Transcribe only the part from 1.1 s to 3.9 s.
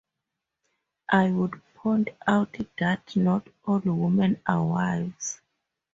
I would point out that not all